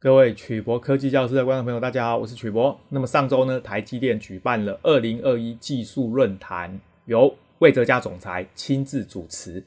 [0.00, 2.78] 各位曲博科技教室的观众朋友，大家好，我是曲博。
[2.90, 9.60] 那么上周呢，台积电举办了二零二一技术论坛，由魏哲家总裁亲自主持。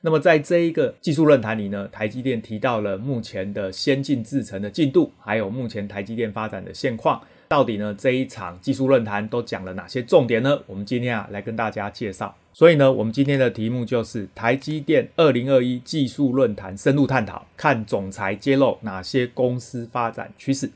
[0.00, 7.22] 那么在这一个技术论坛里呢，台积电提到了目前的先进制程的进度，还有目前台积电发展的现况。
[7.48, 10.60] 到底呢，这一场技术论坛都讲了哪些重点呢？
[10.66, 12.34] 我们今天啊来跟大家介绍。
[12.52, 20.70] 所以呢，我们今天的题目就是台积电二零二一技术论坛深入探讨，看总裁揭露哪些公司发展趋势。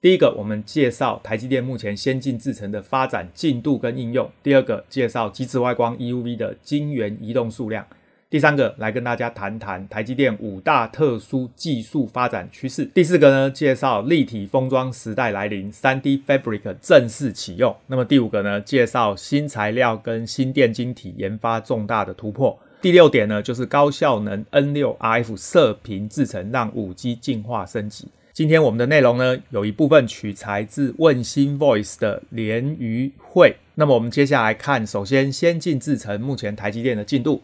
[0.00, 4.28] 第一个，我们介绍台积电目前先进制程的发展进度跟应用。
[4.42, 7.86] 第二个，介绍极紫外光 EUV 的晶圆移动数量。
[8.30, 12.84] 第三个，来跟大家谈谈台积电五大特殊技术发展趋势。
[12.84, 17.74] 第四个呢，介绍立体封装时代来临，3D Fabric 正式启用。
[17.88, 22.56] 那么第五个呢，介绍新材料跟新电晶体研发重大的突破。
[22.80, 28.06] 第六点呢，就是高效能 N6RF 射频制程让 5G 进化升级。
[28.32, 33.56] 今天我们的内容呢，有一部分取材自问心 Voice 的联余会。
[33.74, 37.42] 那么我们接下来看，首先先进制程目前台积电的进度。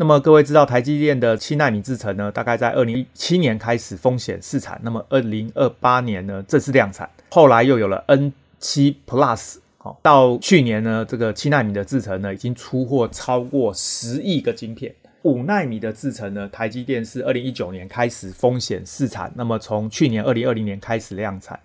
[0.00, 14.94] 那么各位知道，台积电的七纳米制程呢，大概在二零一七年开始风险试产，那么二零二八年呢正式量产，后来又有了 N 七 Plus，好，到去年呢，这个七纳米的制程呢已经出货超过十亿个晶片。
[15.24, 21.60] 五纳米的制程呢，台积电是二零一九年开始风险试产，那么从去年二零二零年开始量产。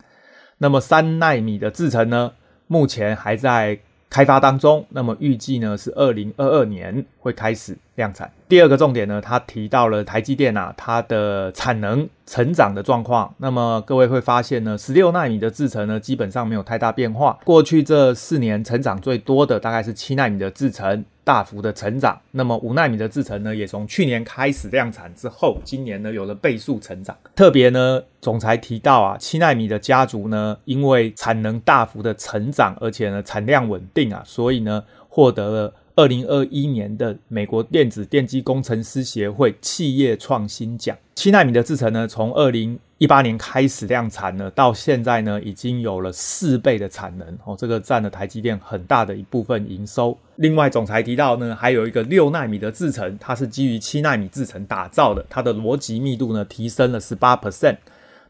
[0.57, 2.33] 那么三纳米的制程呢，
[2.67, 8.31] 目前还在开发当中，那么预计呢是二零二二年会开始量产。
[8.47, 13.33] 第二个重点呢，他提到了台积电啊，它的产能成长的状况。
[13.37, 17.39] 那么各位会发现呢，十六纳米的制程呢，基本上没有太大变化。
[17.43, 21.03] 过去这四年成长最多的大概是七纳米的制程。
[21.25, 27.17] 大幅的成长，那么五纳米的制程呢，也从去年开始量产之后，今年呢有了倍数成长。
[27.35, 40.95] 特别呢，总裁提到啊，七纳米的家族呢，因为产能大幅的成长，而且呢产量稳定啊，所以呢获得了二零二一年的美国电子电机工程师协会企业创新奖。
[41.15, 50.17] 七纳米的制程呢，从二零一八年开始量产呢，到现在呢，已经有了四倍的产能哦，这个占了台积电很大的一部分营收。
[50.35, 57.77] 另外，总裁提到呢，还有一个六纳米的制程，它是基于七纳米制程打造的，它的逻辑密度呢提升了十八 percent。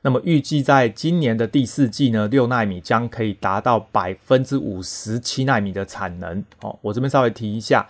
[0.06, 6.46] 那么预计在今年的第四季呢，六纳米将可以达到百分之五十七纳米的产能。
[6.62, 7.84] 哦，我这边稍微提一下。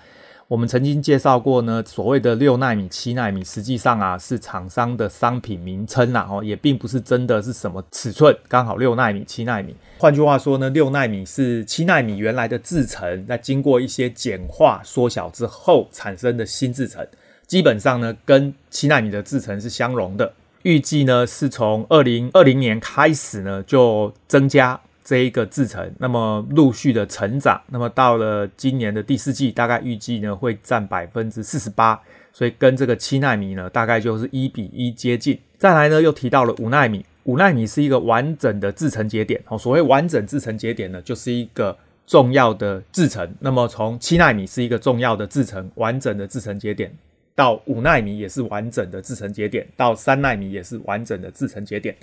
[0.48, 9.76] 我们曾经介绍过呢，所谓的六纳米、七纳米，实际上啊是厂商的商品名称啦，哦，也并不是真的是什么尺寸，刚好六纳米、七纳米。
[9.98, 17.06] 换句话说呢，六纳米是七纳米原来的制程，在经过一些简化、缩小之后产生的新制程，
[17.46, 20.32] 基本上呢跟七纳米的制程是相容的。
[20.66, 24.80] 预计呢是从二零二零年开始呢就增加。
[25.08, 32.02] 这一个制程，那么陆续的成长，那么到了今年的第四季，大概预计呢会占百分之四十八，
[32.34, 35.40] 所以跟这个七纳米呢大概就是一比一接近。
[35.60, 41.78] 再来呢又提到了五纳米，五纳米是一个完整的制程节点，哦，所谓完整制程节点呢，就是一个
[42.08, 43.32] 重要的制程。
[43.40, 46.92] 那么从七纳米是一个重要的制程，完整的制程节点，
[47.36, 51.94] 到五纳米也是完整的制程节点，到三纳米也是完整的制程节点。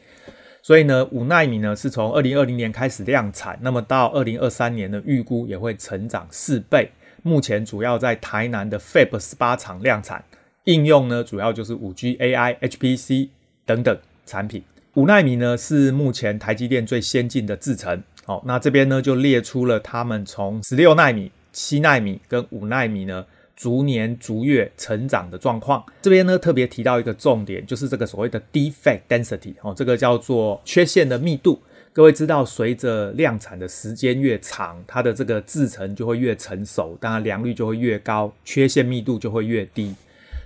[0.60, 6.88] 所以呢，五纳米呢是从二零二零年开始量产，那么到二零二三年呢，预估也会成长四倍。
[7.22, 10.22] 目前主要在台南的 Fab 十八厂量产，
[10.64, 13.30] 应用呢主要就是五 G、AI、HPC
[13.64, 14.62] 等等产品。
[14.94, 18.02] 五纳米呢是目前台积电最先进的制程。
[18.24, 23.24] 好，那这边呢就列出了他们从十六纳米、七纳米跟五纳米呢。
[23.56, 31.60] 逐年逐月成长的状况，这边呢特别提到一个重点，就是这个所谓的 defect density 哦，这个叫做缺陷的密度。
[31.92, 39.94] 各位知道，随着量产的时间越长，它的这个制程就会越成熟，当然良率就会越高，缺陷密度就会越低。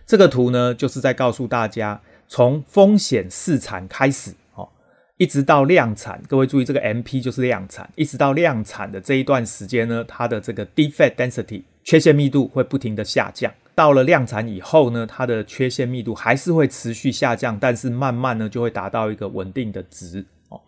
[0.05, 4.33] 这个图呢，就是在告诉大家，从风险试产开始，
[5.19, 11.62] 一直到量产，各位注意这个 MP 就是量产，一直到量产的这一段时间呢，它的这个 defect density。
[11.85, 20.61] 缺陷密度会不停的下降，到了量产以后呢，它的缺陷密度还是会持续下降，但是慢慢呢就会达到一个稳定的值哦。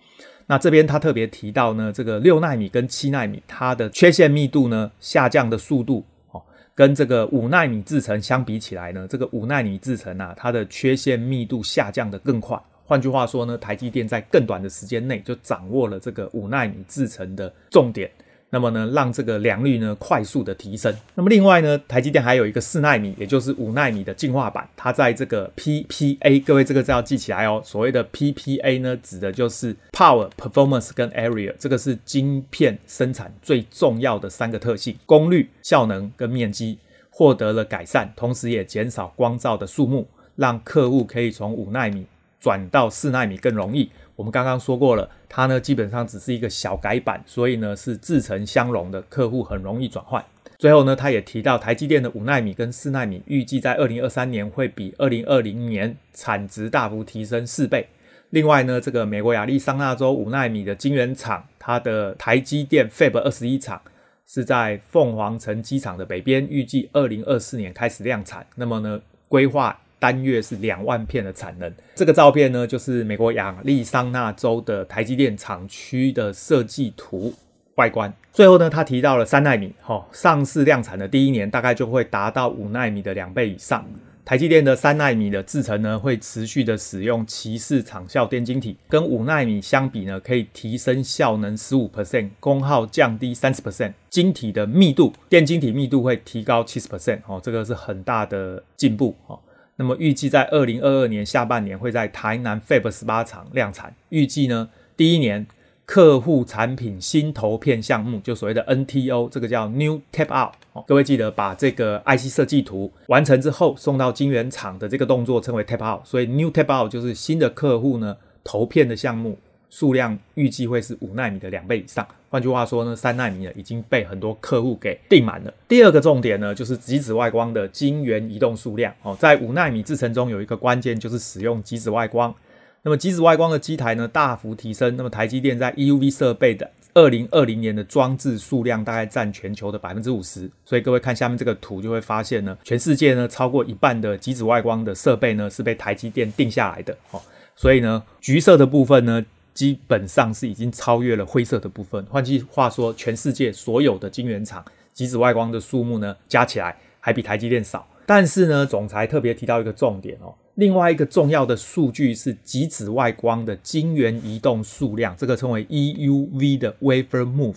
[0.46, 6.40] 那这边他特别提到呢，这个六纳米跟七纳米它的缺陷密度呢下降的速度哦，
[6.74, 12.56] 跟这个五纳米制程相比起来呢，这个五纳米制程啊，它的缺陷密度下降的更快。
[12.88, 18.10] 换句话说呢，台积电在更短的时间内就掌握了这个五纳米制程的重点。
[18.48, 20.90] 那么呢，让这个良率呢快速的提升。
[21.14, 27.60] 那么另外呢，台积电还有一个四纳米，也就是五纳米的进化版，它在这个 PPA，各位这个字要记起来哦。
[27.62, 36.78] 所谓的 PPA 呢，指的就是 Power、Performance 跟 Area，这个是晶片生产最重要的三个特性：功率、效能跟面积，
[37.10, 42.06] 获得了改善，同时也减少光罩的数目，让客户可以从五纳米
[42.40, 43.90] 转到四奈米更容易。
[44.16, 50.24] 我们刚刚说过了，它呢基本上只是一个小改版，所以呢是制成相容的，客户很容易转换。
[50.58, 57.86] 最后呢，他也提到台积电的五奈米跟四奈米预计在二零二三年会比二零二零年产值大幅提升四倍。
[58.30, 63.80] 另外呢，这个美国亚利桑那州五奈米的晶圆厂，它的台积电 Fab 二十一厂
[64.26, 68.44] 是在凤凰城机场的北边，预计二零二四年开始量产。
[68.56, 69.80] 那么呢，规划。
[69.98, 71.72] 单月是两万片的产能。
[71.94, 77.34] 这个照片呢，就是美国亚利桑那州的台积电厂区的设计图
[77.74, 78.12] 外观。
[78.32, 83.84] 最后呢，他提到了三奈米，哈，上市量产的第一年大概就会达到五奈米的两倍以上。
[84.24, 99.40] 台积电的三奈米的制程呢，会持续的使用鳍式场效电晶体，跟五奈米相比呢，可以提升效能十五 percent，功耗降低三十 percent，晶体的密度，电晶体密度会提高七十 percent，哦，这个是很大的进步，哦。
[99.78, 103.94] 那么预计在二零二二年下半年会在台南 Fab 十八厂量产。
[104.08, 105.46] 预计呢，第一年
[105.86, 110.54] 客户产品新投片项目，就所谓的 NTO，这个叫 New Tap Out。
[110.72, 116.04] 哦，各位记得把这个 IC 设计图完成之后送到晶圆厂的这个动作称为 Tap Out。
[116.04, 119.38] 所以 New Tap Out 就是新的客户呢投片的项目。
[119.70, 122.08] 数量预计会是五纳米的两倍以上。
[122.30, 125.54] 换句话说呢，三纳米呢已经被很多客户给订满了。
[125.66, 132.34] 第二个重点呢，就是极紫外光的晶圆移动数量哦，在五纳米制程中有一个关键就是使用极紫外光。
[132.82, 134.96] 那么极紫外光的机台呢大幅提升。
[134.96, 140.50] 那么台积电在 EUV 设备的二零二零年的装置数量大概占全球的百分之五十。
[140.64, 147.20] 所以各位看下面这个图就会发现呢，全世界呢超过一半的极紫外光的设备呢是被台积电定下来的哦。
[147.56, 149.24] 所以呢，橘色的部分呢。
[149.58, 152.00] 基本上是已经超越了灰色的部分。
[152.08, 154.64] 换句话说，全世界所有的晶圆厂
[154.94, 157.84] 极紫外光的数目呢，加起来还比台积电少。
[158.06, 167.56] 但是呢，总裁特别提到一个重点哦，另外一个重要的数据是极紫外光的晶圆移动数量，这个称为 EUV 的 wafer move。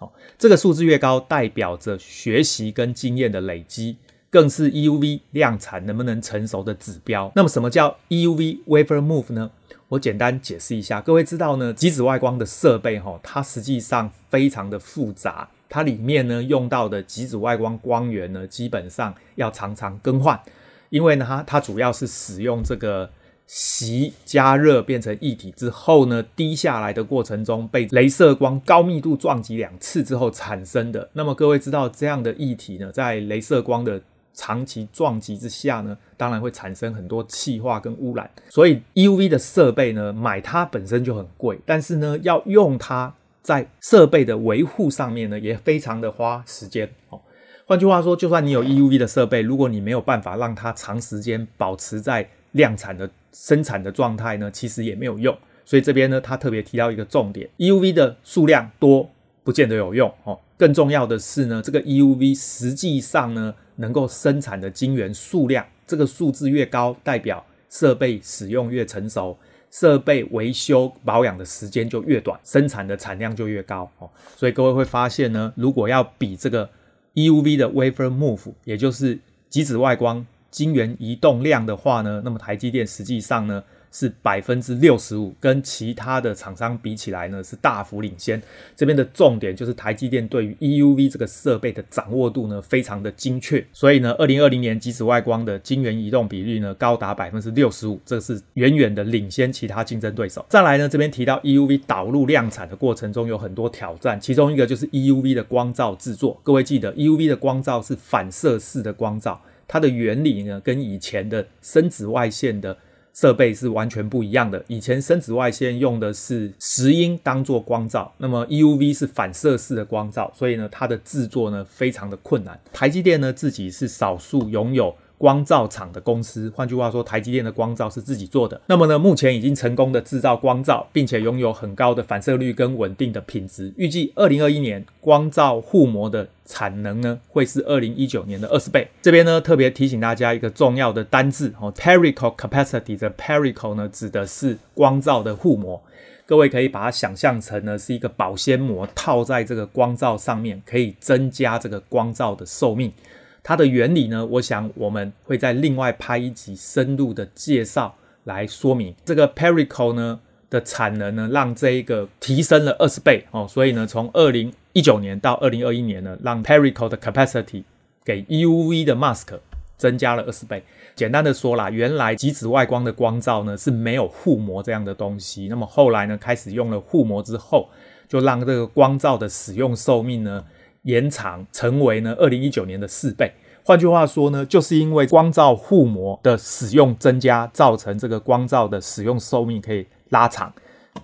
[0.00, 3.98] 哦，这个数字越高，代表着学习跟经验的累积，
[4.32, 7.30] 更是 EUV 量产能不能成熟的指标。
[7.36, 9.50] 那么，什么叫 EUV wafer move 呢？
[9.88, 20.40] 我简单解释一下，各位知道呢，极紫外光的设备哈，它实际上非常的复杂，它里面呢用到的极紫外光光源呢，基本上要常常更换，
[20.88, 23.10] 因为呢它它主要是使用这个
[23.46, 31.10] 锡加热变成液体之后呢，滴下来的过程中被镭射光高密度撞击两次之后产生的。
[31.12, 34.00] 那么各位知道这样的液体呢，在镭射光的
[34.34, 43.12] 长期撞击之下呢，当然会产生很多气化跟污染，所以 EUV 的设备呢，买它本身就很贵，但是呢，要用它
[43.42, 47.20] 在设备的维护上面呢，也非常的花时间哦。
[47.66, 55.36] 换句话说，就算你有 EUV 的设备，如果你没有办法让它长时间保持在量产的生产的状态呢，其实也没有用。
[55.64, 59.08] 所以这边呢，他特别提到一个重点：EUV 的数量多
[59.44, 60.38] 不见得有用哦。
[60.58, 69.36] 更重要的是呢，这个 EUV 实际上呢，能够生产的晶圆数量，这个数字越高，代表设备使用越成熟，
[69.70, 74.10] 设备维修保养的时间就越短，生产的产量就越高哦。
[74.36, 76.68] 所以各位会发现呢，如果要比这个
[77.14, 79.18] EUV 的 wafer move，也就是
[79.48, 88.42] 极紫外光晶圆移动量的话呢，那么台积电实际上呢，是百分之六十五，跟其他的厂商比起来呢，是大幅领先。
[88.74, 93.64] 这边的重点就是台积电对于 EUV 这个设备的掌握度呢，非常的精确。
[93.72, 100.44] 所以呢，二零二零年极紫外光的晶圆移动比率呢，高达百分之六十五，这是远远的领先其他竞争对手。
[100.48, 106.40] 再来呢，这边提到 EUV 导入量产的过程中有很多挑战，其中一个就是 EUV 的光罩制作。
[106.42, 112.74] 各位记得，EUV 的光罩是反射式的光罩，它的原理呢，跟以前的深紫外线的
[113.14, 114.64] 设备是完全不一样的。
[114.68, 122.58] 以前深紫外线用的是石英当做光照，那么 EUV 是反射式的光照，所以呢，它的制作呢非常的困难。
[122.72, 128.60] 台积电呢自己是少数拥有光罩厂的公司，换句话说，台积电的光罩是自己做的。
[128.66, 133.72] 那么呢，目前已经成功的制造光罩，并且拥有很高的反射率跟稳定的品质。
[133.76, 138.88] 预计二零二一年光罩护膜的产能呢，会是二零一九年的二十倍。
[139.00, 145.80] 这边呢，特别提醒大家一个重要的单字哦，pellicle capacity 的 pericole 呢，指的是光罩的护膜。
[146.26, 152.92] 各位可以把它想象成呢是一个保鲜膜套在这个光罩上面，可以增加这个光罩的寿命。
[153.42, 157.94] 它的原理呢，我想我们会在另外拍一集深入的介绍
[158.24, 158.94] 来说明。
[159.04, 167.64] 这个 Pellicle 呢的产能呢，让这一个提升了二十倍哦，所以呢，从二零一九年到二零二一年呢，让 Pellicle 的 capacity
[168.04, 169.38] 给 EUV 的 mask
[169.76, 170.62] 增加了二十倍。
[170.94, 177.68] 简单的说啦，原来极紫外光的光照呢是没有护膜这样的东西，那么后来呢开始用了护膜之后，
[178.06, 180.44] 就让这个光照的使用寿命呢。
[180.82, 183.32] 延长成为呢二零一九年的四倍，
[183.64, 190.52] 换句话说呢，就是因为光罩护膜的使用增加，造成这个光罩的使用寿命可以拉长，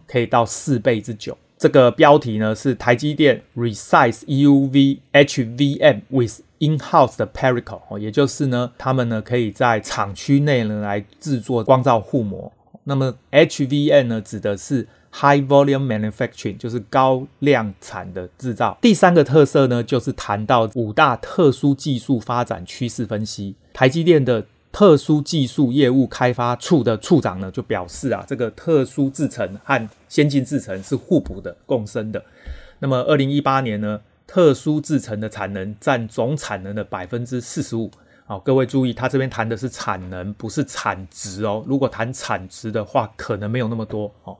[0.06, 1.36] 可以到四倍之久。
[1.56, 12.52] 这个标题呢是台积电 Resize EUV HVM with in-house 的 Pericle，也就是呢，他们呢可以在厂区内呢来制作光罩护膜。
[12.84, 18.76] 那么 HVM 呢指的是 High volume manufacturing 就是高量产的制造。
[18.80, 23.54] 第三个特色呢，就是谈到五大特殊技术发展趋势分析。
[23.72, 32.22] 台积电的特殊技术业务开发处的处长呢，就表示啊，这个特殊制程和先进制程是互补的、共生的。
[32.78, 37.90] 那么，二零一八年呢，特殊制程的产能占总产能的百分之四十五。
[38.26, 41.64] 好，各位注意，他这边谈的是产能，不是产值哦。
[41.66, 44.36] 如果谈产值的话，可能没有那么多哦。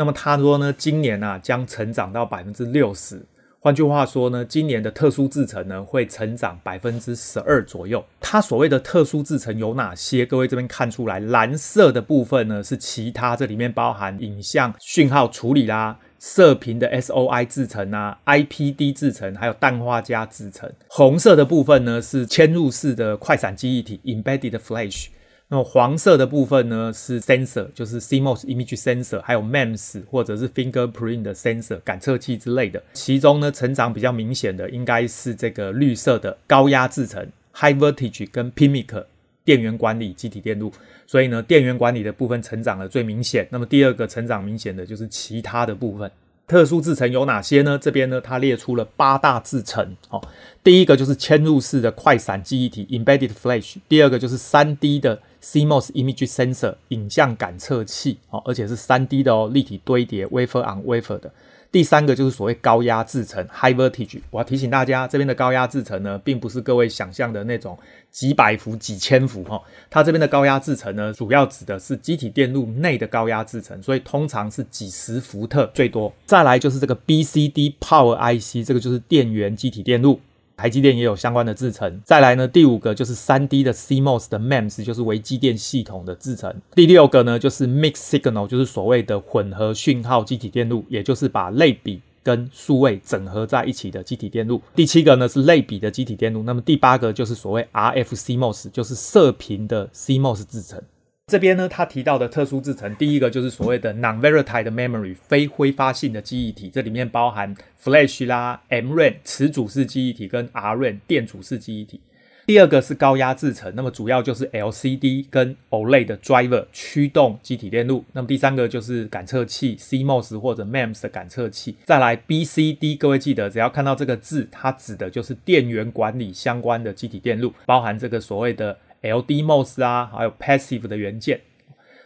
[0.00, 3.20] 那么他说呢，今年啊将成长到百分之六十。
[3.58, 8.02] 换句话说呢，今年的特殊制程呢会成长百分之十二左右。
[8.18, 10.24] 它所谓的特殊制程有哪些？
[10.24, 20.72] 各位这边看出来，蓝色的部分呢是其他，这里面包含影像讯号处理啦、射频的 SOI 制程啊、IPD 制程，还有氮化镓制程。
[20.88, 25.08] 红色的部分呢是嵌入式的快闪记忆体 （Embedded Flash）。
[25.52, 32.80] 那么黄色的部分呢是 sensor，就是 CMOS image sensor，还有 MEMS 或者是 fingerprint 的 sensor 感测器之类的。
[32.92, 39.04] 其中呢成长比较明显的应该是这个绿色的高压制程 high voltage 跟 PMIC
[39.44, 40.72] 电源管理机体电路。
[41.04, 43.48] 所以呢电源管理的部分成长的最明显。
[43.50, 46.08] 那么第二个成长明显的就是其他的部分。
[46.46, 47.76] 特殊制程有哪些呢？
[47.76, 49.96] 这边呢它列出了八大制程。
[50.10, 50.22] 哦，
[50.62, 53.78] 第一个就是嵌入式的快闪记忆体 embedded flash。
[53.88, 55.20] 第二个就是 3D 的。
[55.42, 61.32] CMOS image sensor 影像感测器，哦，而且是三 D 的哦，立体堆叠 wafer on wafer 的。
[61.72, 64.20] 第三个就是所谓高压制程 high voltage。
[64.32, 67.78] 我要提醒大家，这边的高压制程呢，并不是各位想象的那种
[68.10, 69.62] 几百伏、几千伏哈。
[69.88, 76.12] 它这边的高压制程呢，主要指的是机体电路内的高压制程，所以通常是几十伏特最多。
[76.26, 80.18] 再来就是这个 BCD Power IC，这个就是电源机体电路。
[80.60, 82.02] 台积电也有相关的制程。
[82.04, 86.54] 再来呢，第五个就是 3D 的 CMOS 的 MEMS，就是微机电系统的制程。
[86.74, 94.60] 第六个呢，就是 Mixed Signal，就是所谓的混合讯号积体电路，也就是把类比跟数位整合在一起的积体电路。
[94.74, 96.42] 第七个呢是类比的积体电路。
[96.42, 100.82] 那么第八个就是所谓 RF CMOS，就是射频的 CMOS 制程。
[101.30, 112.00] 这边呢，他提到的特殊制程，第一个就是所谓的 non-volatile memory 非挥发性的记忆体，这里面包含 Flash 啦、MRAM 磁阻式记忆体跟 RRAM 电阻式记忆体。
[112.46, 118.04] 第二个是高压制程，那么主要就是 LCD 跟 OLED 的 driver 驱动积体电路。
[118.12, 121.76] 那么第三个就是感测器 CMOS 或者 MEMS 的感测器。
[121.84, 128.76] 再来 BCD，各位记得只要看到这个字，它指的就是电源管理相关的积体电路，包含这个所谓的。
[129.02, 131.40] LDMOS 啊，还有 passive 的元件。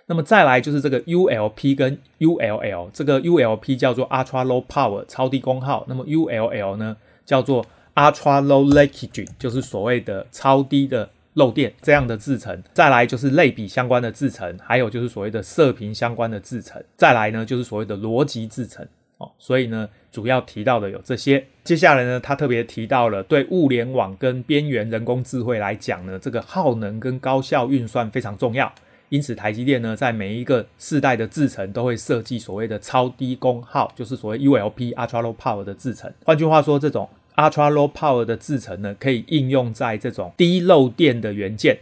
[0.06, 12.62] 那么再来就是这个 ULP 跟 ULL，这个 ULP 叫做 Ultra Low Power 超低功耗，那么 ULL 呢叫做 Ultra Low Leakage，就是所谓的超低的漏电这样的制程。
[12.74, 16.84] 再来就是类比相关的制程，还有就是所谓的射频相关的制程。
[16.98, 18.86] 再来呢就是所谓的逻辑制程。
[19.24, 21.44] 哦，所以呢，主要提到的有这些。
[21.64, 28.72] 接下来呢，他特别提到了对物联网跟边缘人工智慧来讲呢，这个耗能跟高效运算非常重要。
[29.08, 36.12] 因此，台积电呢，在每一个世代的制程都会设计所谓的超低功耗，就是所谓 ULP Ultra Low Power 的制程。
[36.24, 41.78] 换句话说，这种 Ultra Low Power 的制程呢，可以应用在这种低漏电的元件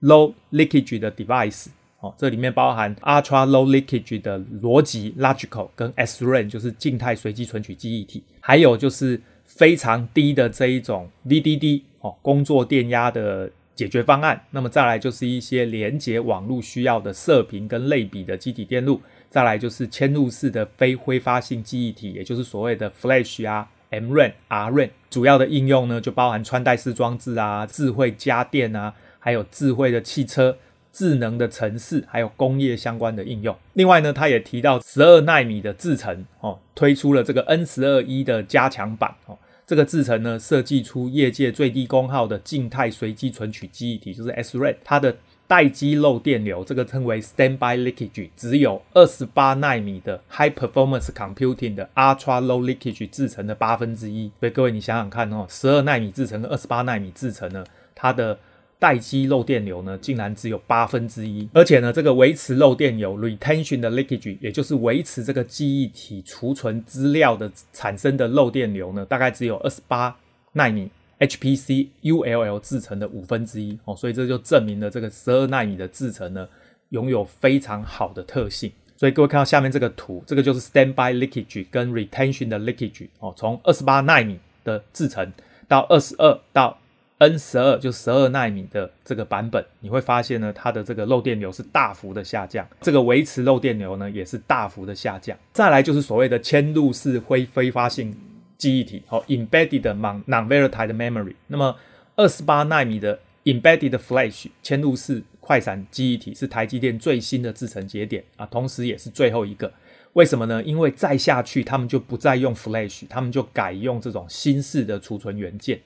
[0.00, 1.66] （Low Leakage 的 device）。
[2.00, 14.42] 哦，这里面包含 ultra low leakage 的逻辑 logical 跟 SRAM，就是静态随机存取记忆体，还有就是非常低的这一种 VDD 哦，工作电压的解决方案。
[14.50, 24.88] 那么再来就是一些连接网络需要的射频跟类比的机体电路，再来就是嵌入式的非挥发性记忆体，也就是所谓的 Flash 啊、MRAM、RRAM。
[25.10, 30.56] 主要的应用呢，就包含穿戴式装置啊、智慧家电啊，还有智慧的汽车。
[30.92, 33.56] 智能的城市，还有工业相关的应用。
[33.74, 39.38] 另外呢，他也提到十二奈米的制程哦，推出了这个 N 十二 E 的加强版哦。
[39.66, 44.74] 这个制程呢，设计出业界最低功耗的静态随机存取记忆体，就是 SRAM。
[44.82, 45.16] 它的
[45.46, 54.32] 待机漏电流，这个称为 Standby Leakage，只有二十八奈米的 High Performance Computing 的 Ultra Low Leakage 制程的八分之一。
[54.40, 58.36] 所以各位，你想想看哦，十二奈米制程跟二十八奈米制程呢，它的
[58.80, 70.16] 待机漏电流呢，竟然只有八分之一，而且呢，这个维持漏电流 retention 的 leakage，也就是维持这个记忆体储存资料的产生的漏电流呢，大概只有二十八
[70.54, 73.78] 奈米 HPC ULL 制成的五分之一。
[73.84, 76.48] 哦，所以这就证明了这个十二奈米的制程呢，
[76.88, 78.72] 拥有非常好的特性。
[78.96, 85.30] 所以各位看到下面这个图，这个就是 standby leakage 跟 retention 的 leakage 哦，从二十八奈米的制程
[85.68, 86.78] 到二十二到
[87.20, 95.36] N 十二就十二纳米的这个版本，你会发现呢，它的这个漏电流是大幅的下降，这个维持漏电流呢也是大幅的下降。
[95.52, 98.16] 再来就是所谓的嵌入式非挥发性
[98.56, 101.34] 记忆体，哦，embedded non-volatile memory。
[101.48, 101.76] 那么
[102.16, 109.70] 二十八纳米的 embedded flash 嵌入式快闪记忆体是台积电最新的制程节点啊，同时也是最后一个。
[110.14, 110.62] 为什么呢？
[110.62, 115.78] 因为再下去他们就不再用 flash，他们就改用这种新式的储存元件。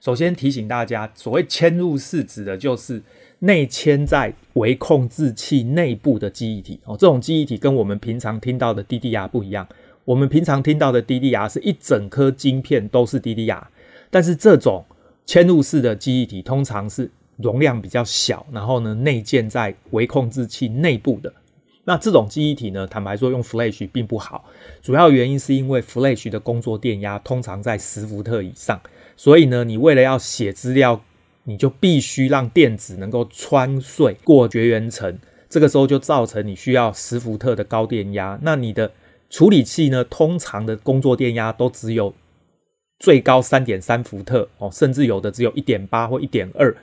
[0.00, 3.02] 首先提醒大家，所谓嵌入式指的就是
[3.40, 6.96] 内嵌在微控制器内部的记忆体哦。
[6.98, 9.68] 这种记忆体跟我们平常听到的 DDR 不一样。
[10.06, 13.62] 我们平常听到的 DDR 是一整颗晶片都是 DDR，
[14.10, 14.84] 但是这种
[15.26, 21.30] 嵌入式的记忆体通常是容量比较小，然后呢内建在微控制器内部的。
[21.84, 24.46] 那这种记忆体呢，坦白说用 Flash 并不好，
[24.80, 28.80] 主要原因是因为 Flash 的工作电压通常在十伏特以上。
[29.22, 30.98] 所以呢，你为了要写资料，
[31.44, 38.38] 你就必须让电子能够穿隧过绝缘层，这个时候就造成你需要十伏特的高电压。
[38.40, 38.90] 那你的
[39.28, 42.14] 处理器呢，通常的工作电压都只有
[42.98, 46.74] 最高三点三伏特哦，甚至有的只有一点八或一点二。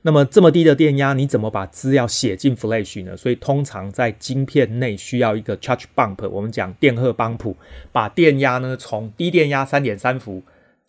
[0.00, 3.14] 那么这么低的电压，你怎么把资料写进 Flash 呢？
[3.18, 7.54] 所以通常在晶片内需要一个 charge bump，我们讲电荷帮浦，
[7.92, 10.42] 把电压呢从低电压三点三伏。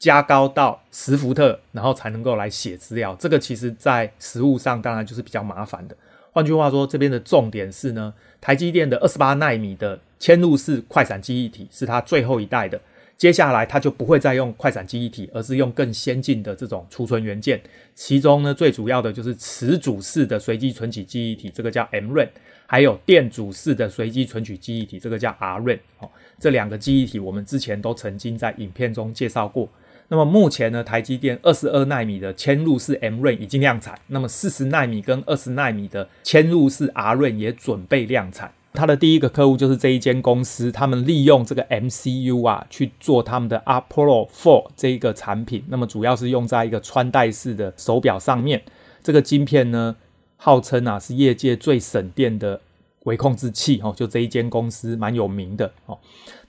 [0.04, 3.16] 加高到十伏特，然后才能够来写资料。
[3.18, 5.96] 这个其实在实物上当然就是比较麻烦的。
[6.34, 12.78] 换句话说，这边的重点是呢，台积电的二十八纳米的嵌入式快闪记忆体是它最后一代的。
[13.16, 17.62] 接下来它就不会再用快闪记忆体，而是用更先进的这种储存元件。
[17.96, 22.28] 其中呢，最主要的就是磁阻式的随机存取记忆体，这个叫 MRAM，
[22.66, 25.80] 还有电阻式的随机存取记忆体，这个叫 RRAM。
[26.00, 29.70] 哦，这两个记忆体我们之前都曾经在影片中介绍过。
[30.10, 38.52] 那么目前呢，台积电二十二纳米的嵌入式 MRAM 已经量产，那么四十纳米跟二十纳米的嵌入式 R 睿也准备量产。
[38.74, 48.62] 它的第一个客户就是这一间公司，他们利用这个 MCU 啊去做他们的 Apollo 4这一个产品，那么主要是用在一个穿戴式的手表上面。
[49.02, 49.96] 这个晶片呢，
[50.38, 52.62] 号称啊是业界最省电的。
[53.04, 55.98] 微控制器哦，就这一间公司蛮有名的哦。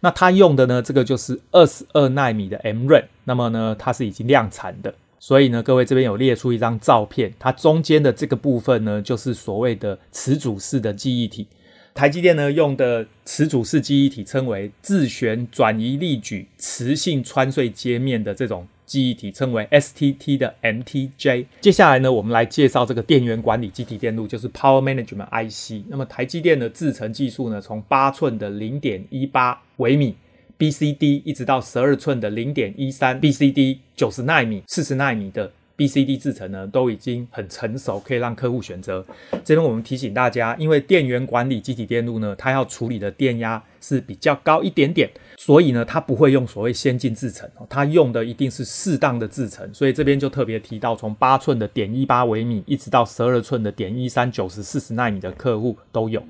[0.00, 4.94] 那它用的呢，这个就是二十二纳米的 M Run，那么呢，它是已经量产的。
[5.18, 11.46] 所以呢，各位这边有列出一张照片，它中间的这个部分呢，就是所谓的磁阻式的记忆体。
[11.94, 18.66] 台积电呢用的磁阻式记忆体称为自旋转移力矩磁性穿隧接面的这种。
[18.84, 21.46] 记忆体称为 STT 的 MTJ。
[21.62, 25.86] 接下来呢，我们来介绍这个电源管理机体电路，就是 Power Management IC。
[25.88, 30.14] 那么台积电的制程技术呢，从八寸的零点一八微米
[30.58, 35.50] BCD，一直到十二寸的零点一三 BCD，九十奈米、四十奈米的。
[35.76, 39.04] BCD 制程呢都已经很成熟，可以让客户选择。
[39.44, 49.68] 这边我们提醒大家，因为电源管理机体电路呢，它要处理的电压是比较高一点点，所以呢，它不会用所谓先进制程，它用的一定是适当的制程。
[49.74, 56.22] 所以这边就特别提到，从八寸的点一八微米，一直到十二寸的点一三九十四十纳米的客户都有。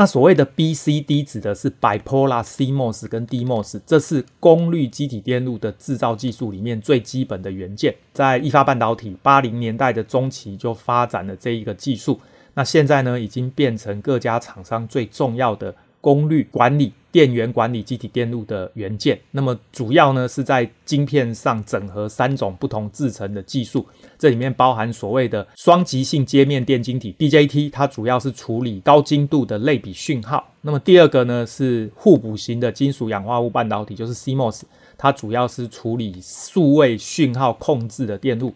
[0.00, 7.94] 那所谓的 BCD 指的是 Bipolar CMOS 跟 DMOS，这是功率积体电路的制造技术里面最基本的元件。
[8.14, 12.18] 在意法半导体八零年代的中期就发展了这一个技术，
[12.54, 19.18] 那现在呢已经变成各家厂商最重要的功率管理、电源管理机体电路的元件。
[19.32, 23.86] 那么主要呢是在晶片上整合三种不同制成的技术。
[24.18, 30.46] 这里面包含所谓的双极性接面电晶体 （BJT），它主要是处理高精度的类比讯号。
[30.62, 34.62] 那么第二个呢是互补型的金属氧化物半导体，就是 CMOS，
[34.98, 38.52] 它主要是处理数位讯号控制的电路。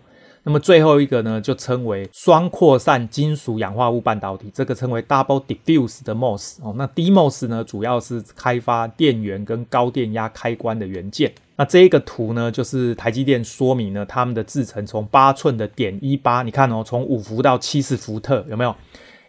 [0.46, 6.74] 那么最后一个呢，就称为双扩散金属氧化物半导体，这个称为 Double Diffuse 的 MOS 哦。
[6.76, 11.32] 那 DMOS 呢，主要是开发电源跟高电压开关的元件。
[11.56, 18.76] 那这一个图呢，就是台积电说明了他们的制程从八寸的点一八，你看哦，从五伏到七十伏特，有没有？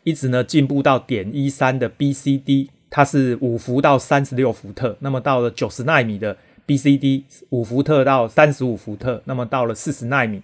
[0.04, 4.98] 一直呢进步到点一三的 BCD，它是五伏到三十六伏特。
[5.00, 6.36] 那么到了九十纳米的
[6.68, 9.22] BCD，五伏特到三十五伏特。
[9.26, 10.42] 那么到了四十纳米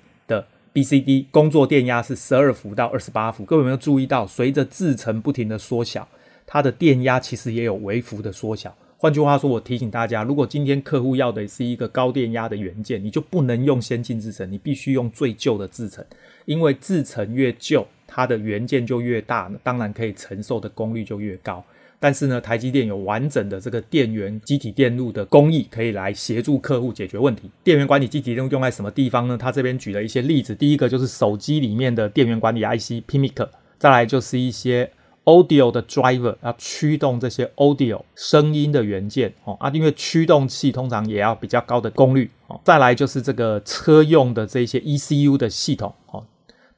[0.73, 3.43] BCD，工作电压是十二伏到二十八伏。
[3.43, 6.07] 各位有没有注意到，随着制程不停的缩小，
[6.47, 8.73] 它的电压其实也有微幅的缩小。
[8.95, 16.05] 换句话说，我提醒大家，如果今天客户要的是一个高电压的元件，你就不能用先进制程，你必须用最旧的制程，
[16.45, 21.61] 因为制程越旧，它的元件就越大，当然可以承受的功率就越高。
[22.01, 27.49] 但是呢，台积电有完整的这个电源积体电路的工艺，可以来协助客户解决问题。
[27.63, 29.37] 电源管理积体电路用在什么地方呢？
[29.37, 34.91] 他这边举了一些例子，第一个就是手机里面的电源管理 IC PMIC，再来就是一些。
[35.23, 42.59] Audio 的 driver 要驱动这些 audio 声音的元件哦啊，因为驱动器通常也要比较高的功率哦。
[42.63, 46.25] 再来就是这个车用的这些 ECU 的系统哦。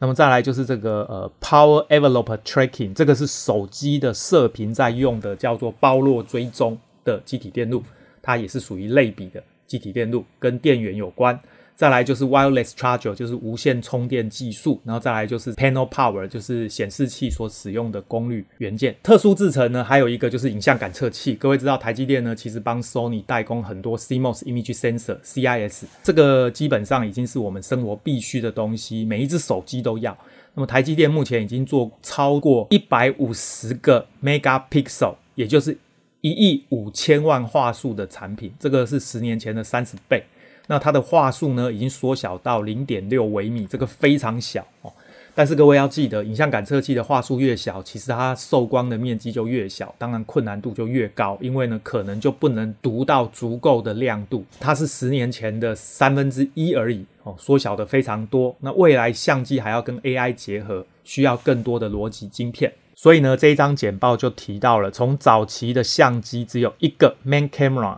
[0.04, 7.82] 那么再来就是这个呃 Power Envelope Tracking，这个是手机的射频在用的，叫做包络追踪的机体电路，
[8.22, 11.40] 它也是属于类比的机体电路，跟电源有关。
[11.84, 18.96] 再来就是 wireless charger，就是无线充电技术，然后再来就是 panel power，就是显示器所使用的功率元件。
[19.04, 21.36] 特殊制程呢，还有一个就是影像感测器。
[21.36, 30.18] 各位知道台积电呢，其实帮 Sony 代工很多 CMOS image sensor（CIS），这个基本上已经是我们生活必须的东西，每一只手机都要。
[30.54, 35.78] 那么台积电目前已经做超过一百五十个 megapixel，也就是
[36.22, 40.24] 一亿五千万画素的产品，这个是十年前的三十倍。
[40.68, 44.92] 那它的话术呢，已经缩小到零点六微米，这个非常小哦。
[45.36, 54.46] 但是各位要记得，影像感测器的话术越小，其实它受光的面积就越小，当然困难度就越高，因为呢，可能就不能读到足够的亮度。
[54.60, 58.56] 它是十年前的三分之一而已哦，缩小的非常多。
[58.60, 62.72] 那未来相机还要跟 AI 结合，需要更多的逻辑晶片。
[62.94, 67.98] 所以呢，这一张简报就提到了，从早期的相机只有一个 main camera。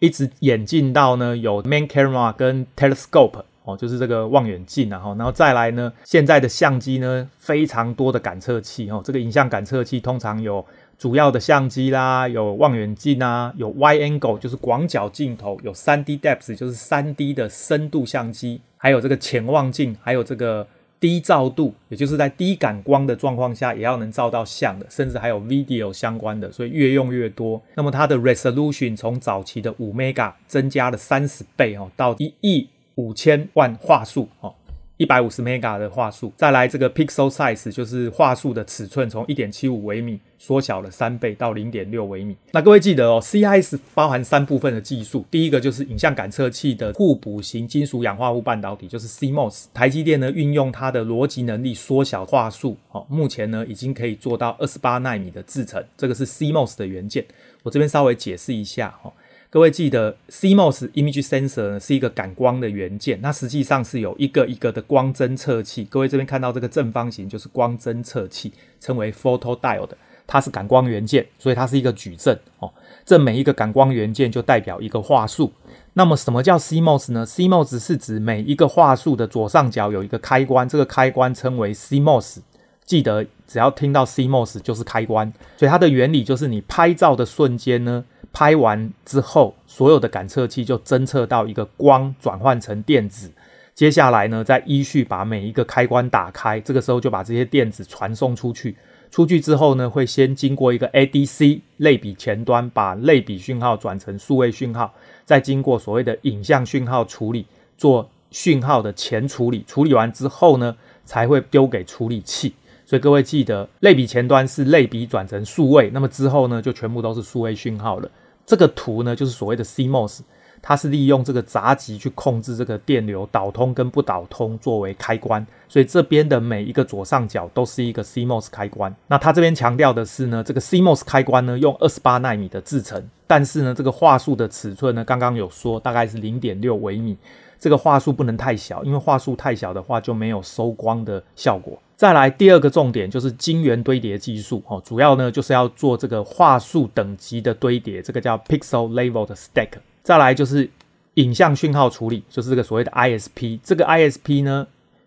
[0.00, 10.66] 一直演进到呢，有 main camera 跟 telescope 哦，就是这个望远镜，然后，然后再来呢，现在的相机呢，非常多的感测器哦，这个影像感测器通常有
[10.98, 20.66] 主要的相机啦，有望远镜啊，有 wide angle 就是广角镜头，有 3D depth 就是 3D 的深度相机，还有这个潜望镜，还有这个。
[21.00, 27.60] 低照度，也就是在低感光的状况下，也要能照到像的，甚至还有 video 相关的，所以越用越多。
[27.74, 34.54] 那么它的 resolution 从早期的五 mega 增加了三十倍哦，到一亿五千万画素哦。
[35.00, 42.36] 一百五十 mega 的画素，再来这个 pixel size 就是画素的尺寸，从一点七五微米缩小了三倍到零点六微米。
[42.52, 49.68] 那各位记得哦，CIS 包含三部分的技术，第一个就是影像感测器的互补型金属氧化物半导体，就是 CMOS。
[49.72, 57.24] 台积电呢运用它的逻辑能力缩小画素，哦，目前呢已经可以做到二十八纳米的制程，这个是 CMOS 的元件。
[57.62, 59.10] 我这边稍微解释一下哈。
[59.52, 65.82] 各位记得，CMOS image sensor 是一个感光的元件，那实际上是有一个一个的光侦测器。
[65.90, 69.88] 各位这边看到这个正方形就是光侦测器，称为 photodiode，
[70.24, 72.72] 它是感光元件，所以它是一个矩阵哦。
[73.04, 75.52] 这每一个感光元件就代表一个画素。
[75.94, 82.38] 那么什么叫 CMOS 呢？CMOS 是指每一个画素的左上角有一个开关，这个开关称为 CMOS。
[82.84, 88.04] 记得只要听到 CMOS 就是开关，所以它的原理就是你拍照的瞬间呢。
[88.32, 93.30] 拍完之后，所有的感测器就侦测到一个光转换成电子，
[93.74, 98.76] 接下来呢，再依序把每一个开关打开，这个时候就把这些电子传送出去。
[99.10, 107.44] 出去之后呢，会先经过一个 ADC 类比前端，把类比讯号转成数位讯号，再经过所谓的影像讯号处理，
[107.76, 109.64] 做讯号的前处理。
[109.66, 112.54] 处理完之后呢，才会丢给处理器。
[112.86, 118.08] 所以各位记得，类比前端是类比转成数位，那么之后呢，就全部都是数位讯号了。
[118.50, 120.22] 这个图呢，就是所谓的 CMOS，
[120.60, 128.92] 它是利用这个闸极去控制这个电流导通跟不导通作为开关，所以这边的每一个左上角都是一个 CMOS 开关。
[129.06, 137.16] 那它这边强调的是呢，这个 CMOS 开关呢，用二十八纳米的制程，但是呢，这个话术的尺寸呢，刚刚有说大概是零点六微米。
[137.60, 141.78] 这个画素不能太小，因为画素太小的话就没有收光的效果。
[141.94, 149.68] 再来第二个重点就是晶圆堆叠技术哦，主要呢就是要做这个画素等级的堆叠，这个叫 pixel level 的 stack。
[150.02, 150.68] 再来就是
[151.14, 153.60] 影像讯号处理，就是这个所谓的 ISP。
[153.62, 154.66] 这个 ISP 呢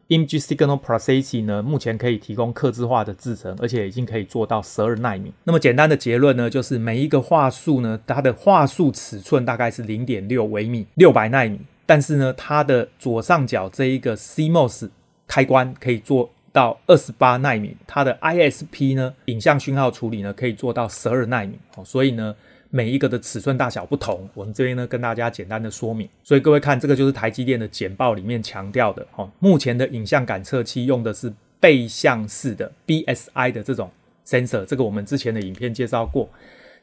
[0.10, 5.34] Image Signal Processing 呢，目前可以提供客制化的制程，而且已经可以做到十二奈米。
[5.46, 11.60] 那么简单的结论呢，就是每一个画素呢，它的画素尺寸大概是零点六微米，六百奈米。
[11.94, 14.90] 但是呢，它的左上角这一个 CMOS
[15.28, 21.60] 开关可以做到二十八奈米，它的 ISP 呢，影像讯号处理呢，可以做到十二奈米。
[21.76, 22.36] 哦，所以呢。
[22.72, 26.10] 每一个的尺寸大小不同，我们这边呢跟大家简单的说明。
[26.24, 29.30] 所以各位看，这个就是台积电的简报里面强调的哦。
[29.38, 33.92] 目前的影像感测器用的是背向式的 BSI 的这种
[34.26, 36.28] sensor，这个我们之前的影片介绍过。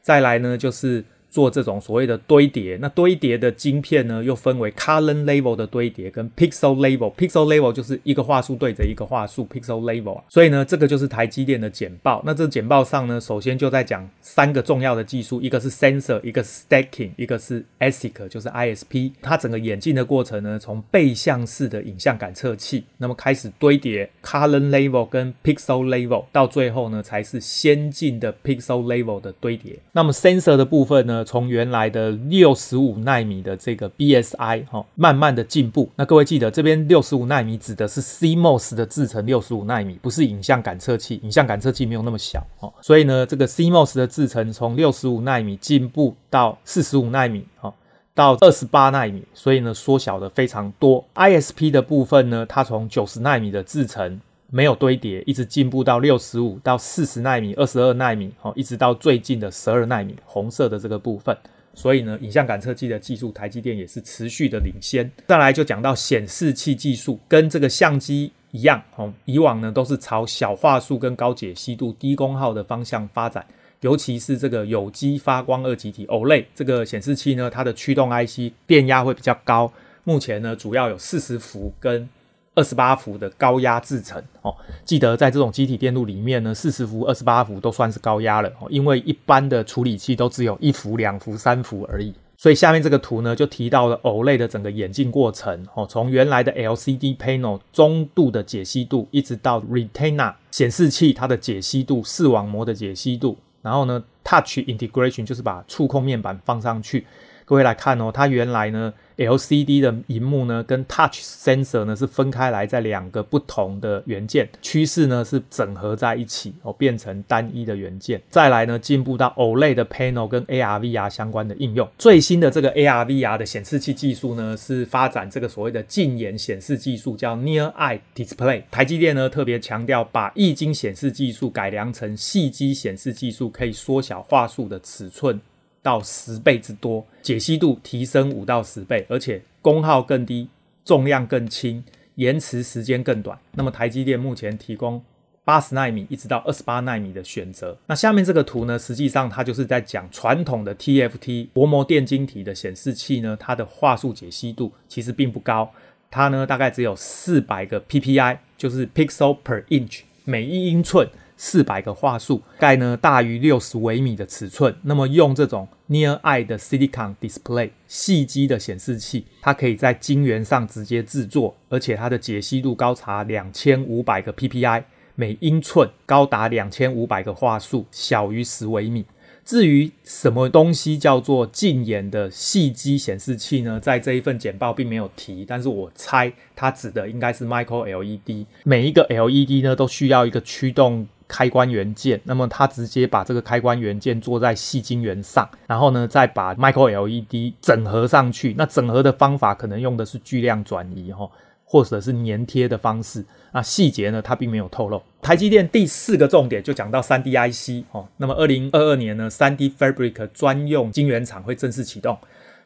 [0.01, 1.03] 再来呢就是。
[1.31, 7.11] 做这种所谓的堆叠，那堆叠的晶片呢，又分为 color level 的堆叠跟 pixel level。
[7.15, 10.23] pixel level 就是一个画素对着一个画素，pixel level 啊。
[10.27, 12.21] 所以呢，这个就是台积电的简报。
[12.25, 19.13] 那这简报上呢，首先就在讲三个重要的技术，一个是 sensor，一个是 stacking，一个是 ASIC，就是 ISP。
[19.21, 29.79] 它整个演进的过程呢，从背向式的影像感测器，那么开始堆叠 color level 跟 pixel level，到最后呢，才是先进的 pixel level 的堆叠。
[29.93, 35.89] 那么 sensor 的部分呢，从原来的六十五纳米的这个 BSI 哈，慢慢的进步。
[35.95, 42.73] 那各位记得，这边六十五纳米指的是 CMOS 的制程，六十五纳米不是影像感测器，影像感测器没有那么小哦。
[42.81, 47.73] 所以呢，这个 CMOS 的制程从六十五纳米进步到四十五纳米，哈，
[48.13, 51.03] 到二十八纳米，所以呢，缩小的非常多。
[51.15, 54.19] ISP 的部分呢，它从九十纳米的制程。
[54.51, 61.35] 没有堆叠，一直进步到六十五到四十奈米、二十二奈米，哦，一直到最近的十二奈米，红色的这个部分。
[61.73, 65.09] 所以呢，影像感测器的技术，台积电也是持续的领先。
[65.25, 73.45] 再来就讲到显示器技术，跟这个相机一样，哦，以往呢都是朝小画素跟高解析度、低功耗的方向发展，
[73.79, 79.71] 尤其是这个有机发光二极体 OLED 这个显示器呢，它的驱动 IC 电压会比较高。
[80.03, 82.09] 目前呢，主要有四十伏跟
[82.53, 92.13] 二十八伏的高压制程哦，记得在这种积体电路里面呢，四十伏、二十八伏都算是高压了哦，因为一般的处理器都只有一伏、两伏、三伏而已。
[92.35, 107.05] 所以下面这个图呢，就提到了 OLED 的整个演进过程哦，从原来的 LCD panel 中度的解析度，一直到 Retina 显示器它的解析度、视网膜的解析度，然后呢，Touch Integration 就是把触控面板放上去。
[107.45, 108.93] 各位来看哦，它原来呢。
[109.21, 118.21] LCD 的荧幕呢，跟 Touch Sensor 呢是分开来，在两个不同的元件，趋势呢是整合在一起哦，变成单一的元件。
[118.29, 121.87] 再来呢，进步到 OLED 的 Panel 跟 AR/VR 相关的应用。
[121.97, 128.63] 最新的这个 AR/VR 的显示器技术呢，是发展这个所谓的近眼显示技术，叫 Near Eye Display。
[128.71, 135.39] 台积电呢特别强调，把液晶显示技术改良成细基显示技术，可以缩小画素的尺寸。
[135.81, 140.47] 到十倍之多，解析度提升五到十倍，而且功耗更低，
[140.85, 141.83] 重量更轻，
[142.15, 143.37] 延迟时间更短。
[143.53, 145.01] 那么台积电目前提供
[145.43, 147.75] 八十纳米一直到二十八纳米的选择。
[147.87, 155.71] 那下面这个图呢，实际上它就是在讲传统的 TFT 薄膜电晶体的显示器呢，它的话术解析度其实并不高，
[156.11, 161.09] 它呢大概只有四百个 PPI，就是 Pixel per Inch，每一英寸。
[161.43, 174.83] 四百个画素，盖呢大于六十微米的尺寸，那么用这种 Near Eye 的 Silicon Display 细机的显示器，它可以在晶圆上直接制作，而且它的解析度高达两千五百个 PPI，
[175.15, 179.03] 每英寸高达两千五百个画素，小于十微米。
[179.43, 183.79] 至于什么东西叫做近眼的细机显示器呢？
[183.79, 188.45] 在这一份简报并没有提，但是我猜它指的应该是 Micro LED。
[188.63, 191.07] 每一个 LED 呢都需要一个驱动。
[191.31, 198.53] 开关元件，那么它直接把这个开关元件做在细晶圆上，然后呢，再把 Micro LED 整合上去。
[198.57, 201.29] 那整合的方法可能用的是巨量转移哈，
[201.63, 203.23] 或者是粘贴的方式。
[203.53, 205.01] 那细节呢，它并没有透露。
[205.21, 208.05] 台积电第四个重点就讲到 3D IC 哦。
[208.17, 212.17] 那么二零二二年呢，3D Fabric 专用晶圆厂会正式启动。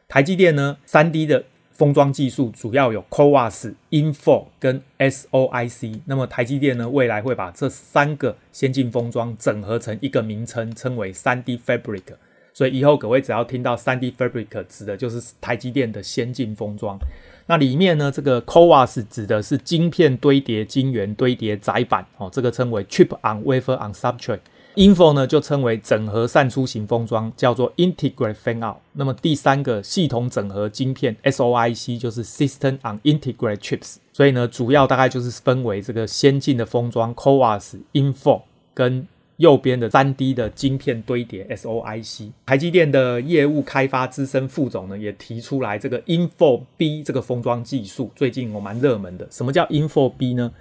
[0.08, 1.44] 台积电呢，3D 的。
[1.76, 6.00] 封装技术主要有 CoWoS、InFO 跟 SOIC。
[6.06, 12.02] 那么台积电呢，未来会把这三个先进封装整合成一个名称，称为 3D Fabric。
[12.54, 16.98] 所以以后各位只要听到 3D Fabric，指的就是台积电的先进封装。
[17.46, 24.40] 那里面呢，这个 CoWoS 指的是晶片堆叠晶圆堆叠载板，哦，这个称为 Chip on Wafer on Substrate。
[24.76, 28.76] InFO 呢就称为整合散出型封装，叫做 Integrate Fan-Out。
[28.92, 33.96] 那么第三个系统整合晶片 SOIC 就是 System on Integrate Chips。
[34.12, 38.42] 所以呢，主要大概就是分为这个先进的封装 CoWoS、InFO
[38.74, 39.08] 跟
[39.38, 42.30] 右边的三 D 的晶片堆叠 SOIC。
[42.44, 49.26] 台积电的业务开发资深副总呢，也提出来这个 InFO B 这个封装技术，最近我蛮热门的。
[49.30, 50.52] 什么叫 InFO B 呢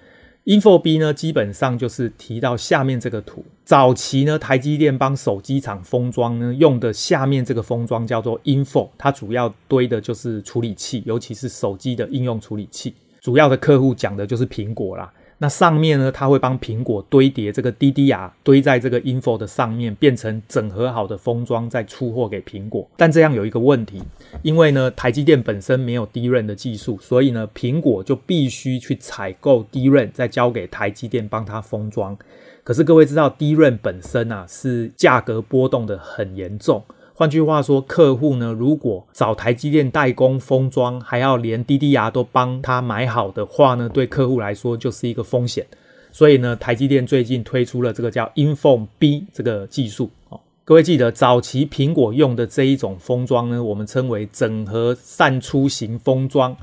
[0.46, 3.44] ？InFO B 呢，基本上就是提到下面这个图。
[3.64, 12.94] 早期呢，台积电帮手机厂封装呢，用的下面这个封装叫做 InFO，它主要堆的就是处理器，尤其是手机的应用处理器。
[13.22, 15.12] 主要的客户讲的就是苹果啦。
[15.38, 22.88] 那上面呢，它会帮苹果堆叠这个 DDR，堆在这个 InFO 的上面，变成整合好的封装，再出货给苹果。
[22.96, 24.02] 但这样有一个问题，
[24.44, 32.18] 因为呢，台积电本身没有 DRAM 的技术，所以呢，苹果就必须去采购 DRAM，再交给台积电帮它封装。
[32.64, 36.84] 可是各位知道，DRAM 本身啊，是价格波动的很严重。
[37.18, 45.66] 换句话说，客户呢，如果找台积电代工封装，还要连 DDR 都帮他买好的话呢，对客户来说就是一个风险。
[46.12, 50.12] 所以呢，台积电最近推出了这个叫 InForm B 这个技术。
[50.28, 56.58] 哦，各位记得，早期苹果用的这一种封装呢，我们称为整合散出型封装，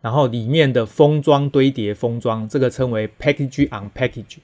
[0.00, 4.38] 然后里面的封装堆叠封装，这个称为 Package on Package。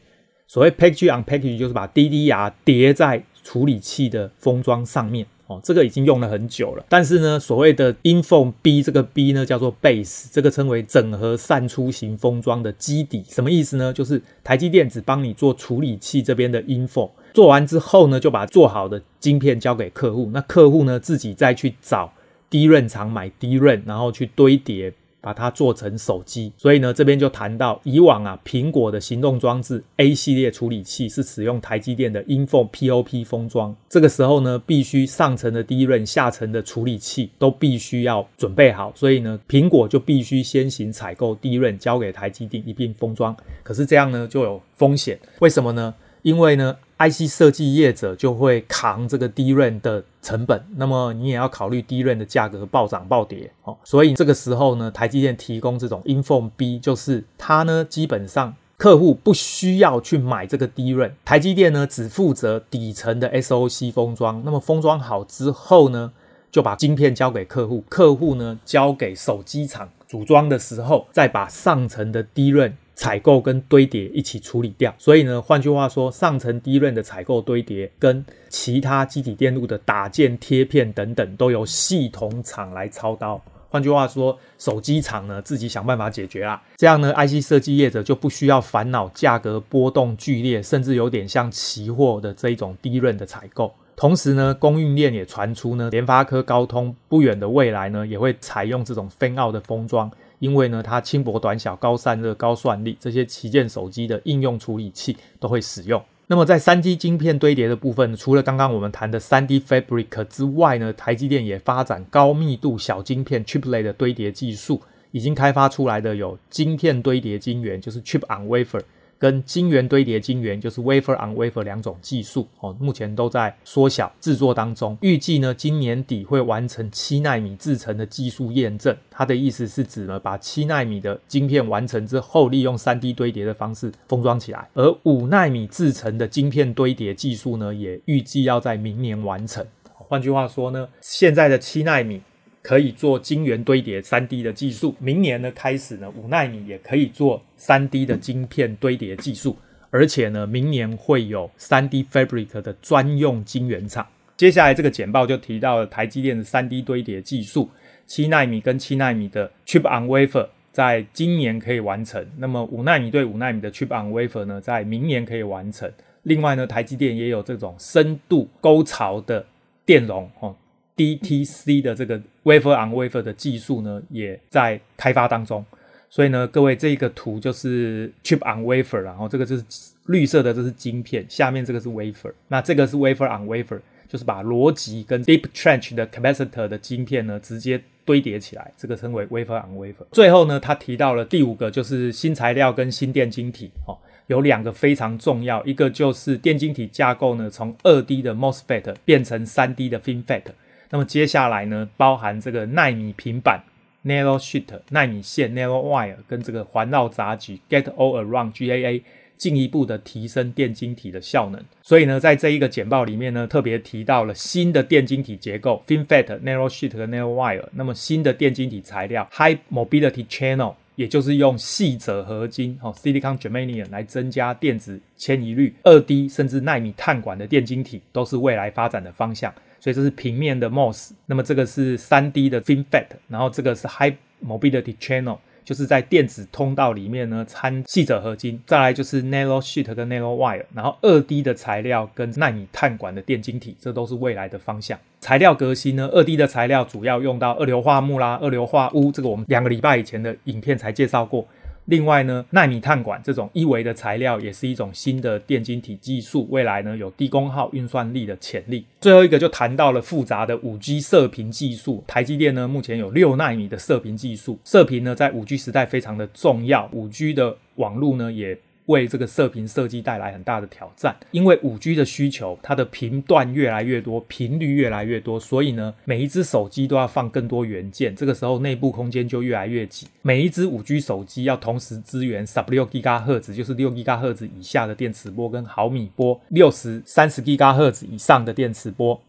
[0.47, 5.27] 所谓 Package on Package，就是把 DDR 叠在处理器的封装上面。
[5.63, 13.93] 这个已经用了很久了，但是呢，所谓的 InFO B 这个 B 呢，叫做 Base，这个称为整合散出型封装的基底，什么意思呢？
[13.93, 22.13] 就是台积电只帮你做处理器这边的 InFO，做完之后呢，就把做好的晶片交给客户，那客户呢，自己再去找
[22.49, 24.93] 低润厂买低润然后去堆叠。
[25.25, 43.35] 把它做成手机，所以呢，这边就谈到以往啊，苹果的行动装置 A 系列处理器是使用台积电的 InFO POP 封装，这个时候呢，必须上层的 DRAM，下层的处理器都必须要准备好，所以呢，苹果就必须先行采购 DRAM，交给台积电一并封装。
[43.63, 45.95] 可是这样呢，就有风险，为什么呢？
[46.25, 53.77] 因为呢，IC 设计业者就会扛这个 DRAM 的成本，那么你也要考虑 DRAM 的价格暴涨暴跌哦。
[53.85, 64.41] 所以这个时候呢，台积电提供这种 InForm B，就是它呢基本上客户不需要去买这个 d r a 台积电呢只负责底层的 SOC 封装。
[64.47, 66.11] 那么封装好之后呢，
[66.51, 72.73] 就把晶片交给客户，客户呢交给手机厂组装的时候，再把上层的 d r a。
[72.95, 83.41] 采购跟堆叠一起处理掉，所以呢，换句话说，上层低润的采购堆叠跟其他积体电路的打件贴片等等，都由系统厂来操刀。
[83.69, 93.75] 换句话说，手机厂呢自己想办法解决啦，这样呢，IC 设计业者就不需要烦恼价格波动剧烈，甚至有点像期货的这一种低润的采购。
[93.97, 100.09] 同时呢，供应链也传出呢，联发科、高通不远的未来呢，也会采用这种 FinO 的封装。
[100.45, 106.03] 因为呢，它轻薄短小、高散热、高算力，这些旗舰手机的应用处理器都会使用。
[106.27, 118.83] 那么在三 D 晶片堆叠的部分，除了刚刚我们谈的三 D Fabric 之外呢，台积电也发展高密度小晶片 Chiplet 的堆叠技术，已经开发出来的有晶片堆叠晶圆，就是 Chip on Wafer。
[119.25, 124.99] 跟晶圆堆叠晶圆就是 wafer on wafer 两种技术哦，目前都在缩小制作当中。
[125.01, 128.95] 预计呢，今年底会完成七纳米制程的技术验证。
[129.11, 134.69] 它的意思是指呢，把七纳米的晶片完成之后，利用三 D 堆叠的方式封装起来。
[134.75, 139.67] 而五纳米制程的晶片堆叠技术呢，也预计要在明年完成。
[139.95, 142.21] 换句话说呢，现在的七纳米。
[142.65, 149.55] 可以做晶圆堆叠三 D 的技术，明年呢开始呢，五奈米也可以做三 D 的晶片堆叠技术，
[149.91, 154.07] 而且呢，明年会有三 D Fabric 的专用晶圆厂。
[154.35, 157.69] 接下来这个简报就提到了台积电的三 D 堆叠技术，
[158.07, 165.93] 七奈米跟七奈米的 Chip on Wafer 在今年可以完成，那么五奈米对五奈米的 Chip on Wafer 呢，在明年可以完成。
[166.23, 169.45] 另外呢，台积电也有这种深度沟槽的
[169.85, 170.57] 电容哦。
[170.97, 175.65] DTC 的这个 wafer on wafer 的技术呢，也在开发当中。
[176.09, 179.65] 所以呢，各位这个图就是 chip on wafer，然后这个就是
[180.07, 182.33] 绿色的，这是晶片，下面这个是 wafer。
[182.47, 190.07] 那这个是 wafer on wafer，就是把逻辑跟 deep trench 的 capacitor 的晶片呢，直接堆叠起来，这个称为 wafer on wafer。
[190.13, 200.43] 最后呢，他提到了第五个，就是新材料跟新电晶体哦，有两个非常重要，一个就是电晶体架构呢，从二 D 的 MOSFET 变成三 D 的 FinFET。
[200.91, 203.63] 那么接下来呢，包含这个奈米平板
[204.05, 209.03] Nanosheet 奈米线 （narrow wire） 跟这个环绕杂局 （get all around, GAA
[209.37, 211.61] 进一步的提升电晶体的效能。
[211.83, 217.65] 所以呢，在这一个简报里面呢，特别提到了新的电晶体结构 FinFET narrow sheet, 和 narrow wire）。
[217.73, 229.53] 那么新的电晶体材料 High Mobility Channel 也就是用细褶合金哦 （silicon germanium） 来增加电子迁移率，二 D 甚至纳米碳管的电晶体都是未来发展的方向。
[229.85, 235.37] 所以这是平面的 MOS，那么这个是三 D 的 FinFET，然后这个是 High Mobility Channel。
[235.63, 244.99] 就是在电子通道里面呢，掺细者合金，再来就是 Narrow Sheet 跟 Narrow Wire，然后二 D 的材料跟奈米碳管的电晶体，这都是未来的方向。
[245.21, 251.47] 材料革新呢，二 D 的材料主要用到二硫化钼啦、二硫化钨，这个我们两个礼拜以前的影片才介绍过。
[251.87, 258.85] 另外呢，纳米碳管这种一维的材料也是一种新的电晶体技术，未来呢有低功耗运算力的潜力。
[259.01, 268.59] 最后一个就谈到了复杂的五 G 射频技术，台积电呢目前有六纳米的射频技术，射频呢在五 G 时代非常的重要，五 G 的网络呢也。
[268.87, 280.07] 为这个射频设计带来很大的挑战，因为五 G 的需求，它的频段越来越多，频率越来越多，所以呢，每一只手机都要放更多元件，这个时候内部空间就越来越挤。
[280.23, 289.21] 每一只五 G 手机要同时支援十六 GHz，就是六 GHz 以下的电磁波跟毫米波，六十、三十 GHz 以上的电磁波。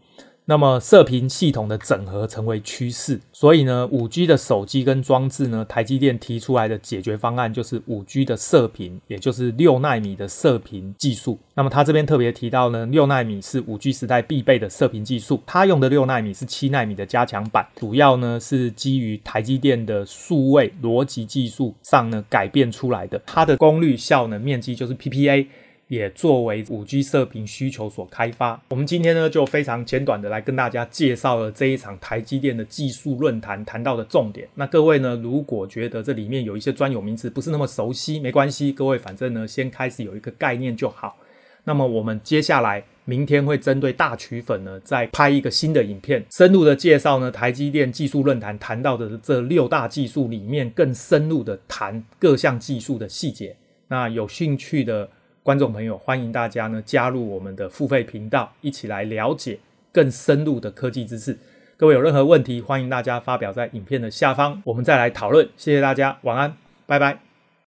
[0.48, 11.36] 那么射频系统的整合成为趋势，所以呢，五 G 的手机跟装置呢，台积电提出来的解决方案就是五 G 的射频，也就是六奈米的射频技术。
[11.54, 25.44] 那么他这边特别提到呢，六奈米是五 G 时代必备的射频技术，他用的六奈米是七奈米的加强版，主要呢是基于台积电的数位逻辑技术上呢改变出来的，它的功率、效能、面积就是 PPA。
[25.88, 28.60] 也作为五 G 射频需求所开发。
[28.70, 34.48] 我们今天呢，就非常简短的来跟大家介绍了这一场台积电的技术论坛谈到的重点。
[34.54, 41.16] 那各位呢，如果觉得这里面有一些专有名词不是那么熟悉，没关系，各位反正呢，先开始有一个概念就好。
[41.62, 53.54] 那么我们接下来明天会针对大曲粉呢，再拍一个新的影片，深入的介绍呢台积电技术论坛谈到的这六大技术里面，更深入的谈各项技术的细节。
[53.86, 55.08] 那有兴趣的。
[55.46, 59.56] 观众朋友，欢迎大家呢加入我们的付费频道，一起来了解
[59.92, 61.38] 更深入的科技知识。
[61.76, 65.48] 各位有任何问题，欢迎大家发表在影片的下方，我们再来讨论。
[65.56, 67.25] 谢谢大家，晚安，拜拜。